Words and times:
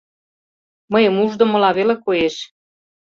Мыйым 0.91 1.15
уждымыла 1.23 1.69
веле 1.77 1.95
коеш. 2.05 2.35